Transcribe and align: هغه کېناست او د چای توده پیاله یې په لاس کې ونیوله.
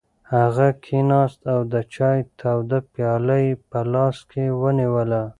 هغه 0.35 0.67
کېناست 0.85 1.41
او 1.53 1.59
د 1.73 1.75
چای 1.95 2.19
توده 2.39 2.79
پیاله 2.93 3.37
یې 3.45 3.53
په 3.69 3.79
لاس 3.93 4.17
کې 4.31 4.45
ونیوله. 4.61 5.23